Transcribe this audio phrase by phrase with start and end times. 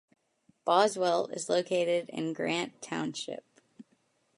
[0.65, 3.45] Boswell is located in Grant Township.